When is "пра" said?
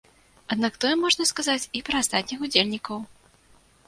1.89-1.95